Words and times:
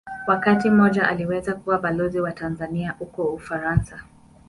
Wakati 0.27 0.69
mmoja 0.69 1.07
aliweza 1.09 1.53
kuwa 1.53 1.79
Balozi 1.79 2.19
wa 2.21 2.31
Tanzania 2.31 2.91
huko 2.99 3.23
Ufaransa. 3.23 4.03